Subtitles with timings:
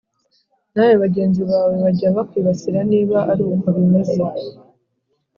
[0.73, 4.21] nawe bagenzi bawe bajya bakwibasira Niba ari uko bimeze